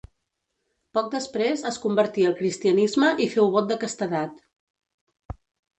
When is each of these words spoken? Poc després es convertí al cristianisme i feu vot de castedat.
Poc 0.97 1.11
després 1.15 1.65
es 1.73 1.77
convertí 1.85 2.27
al 2.31 2.35
cristianisme 2.41 3.13
i 3.27 3.29
feu 3.37 3.55
vot 3.59 3.73
de 3.75 3.79
castedat. 3.87 4.45